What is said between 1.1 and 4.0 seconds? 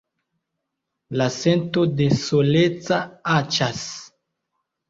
La sento de soleca aĉas.